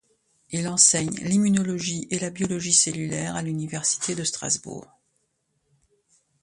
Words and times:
Il 0.49 0.67
enseigne 0.67 1.15
l'immunologie 1.21 2.07
et 2.09 2.17
la 2.17 2.31
biologie 2.31 2.73
cellulaire 2.73 3.35
à 3.35 3.43
l'université 3.43 4.15
de 4.15 4.23
Strasbourg. 4.23 4.87